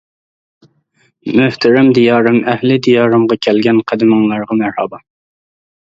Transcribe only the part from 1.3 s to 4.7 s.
مۆھتەرەم دىيارىم ئەھلى دىيارىمغا كەلگەن قەدىمىڭلارغا